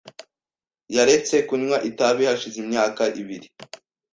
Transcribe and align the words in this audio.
Yaretse 0.95 1.35
kunywa 1.47 1.77
itabi 1.89 2.21
hashize 2.29 2.57
imyaka 2.63 3.03
ibiri. 3.21 3.47